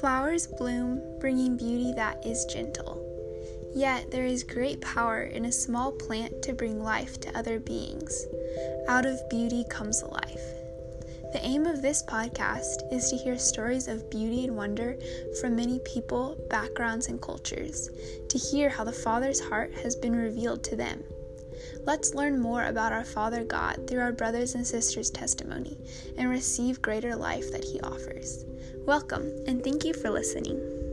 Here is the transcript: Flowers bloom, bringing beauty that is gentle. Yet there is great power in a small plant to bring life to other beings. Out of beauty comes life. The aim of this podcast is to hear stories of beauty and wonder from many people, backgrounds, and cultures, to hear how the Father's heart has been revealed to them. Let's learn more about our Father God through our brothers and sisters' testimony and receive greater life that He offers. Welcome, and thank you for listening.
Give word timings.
Flowers 0.00 0.46
bloom, 0.46 1.00
bringing 1.20 1.56
beauty 1.56 1.92
that 1.94 2.24
is 2.24 2.44
gentle. 2.46 3.00
Yet 3.74 4.10
there 4.10 4.26
is 4.26 4.42
great 4.42 4.80
power 4.80 5.22
in 5.22 5.44
a 5.44 5.52
small 5.52 5.92
plant 5.92 6.42
to 6.42 6.52
bring 6.52 6.82
life 6.82 7.20
to 7.20 7.36
other 7.36 7.58
beings. 7.58 8.26
Out 8.88 9.06
of 9.06 9.28
beauty 9.28 9.64
comes 9.68 10.02
life. 10.02 10.44
The 11.32 11.40
aim 11.42 11.66
of 11.66 11.80
this 11.80 12.02
podcast 12.02 12.92
is 12.92 13.08
to 13.10 13.16
hear 13.16 13.38
stories 13.38 13.88
of 13.88 14.10
beauty 14.10 14.44
and 14.44 14.56
wonder 14.56 14.98
from 15.40 15.56
many 15.56 15.80
people, 15.80 16.36
backgrounds, 16.50 17.08
and 17.08 17.20
cultures, 17.20 17.88
to 18.28 18.38
hear 18.38 18.68
how 18.68 18.84
the 18.84 18.92
Father's 18.92 19.40
heart 19.40 19.72
has 19.82 19.96
been 19.96 20.14
revealed 20.14 20.62
to 20.64 20.76
them. 20.76 21.02
Let's 21.84 22.14
learn 22.14 22.40
more 22.40 22.64
about 22.64 22.92
our 22.92 23.04
Father 23.04 23.44
God 23.44 23.86
through 23.86 24.00
our 24.00 24.12
brothers 24.12 24.54
and 24.54 24.66
sisters' 24.66 25.10
testimony 25.10 25.78
and 26.16 26.28
receive 26.28 26.82
greater 26.82 27.16
life 27.16 27.50
that 27.52 27.64
He 27.64 27.80
offers. 27.80 28.44
Welcome, 28.86 29.30
and 29.46 29.62
thank 29.62 29.84
you 29.84 29.94
for 29.94 30.10
listening. 30.10 30.91